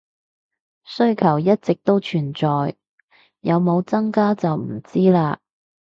[0.83, 2.75] 需求一直都存在，
[3.41, 5.37] 有冇增加就唔知喇